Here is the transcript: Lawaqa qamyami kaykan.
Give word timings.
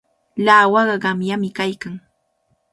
Lawaqa 0.45 0.95
qamyami 1.03 1.49
kaykan. 1.57 1.95